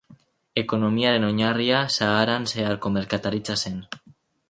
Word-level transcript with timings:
Ekonomiaren 0.61 1.27
oinarria 1.27 1.83
Saharan 1.99 2.51
zeharko 2.55 2.97
merkataritza 2.99 3.63
zen. 3.67 3.83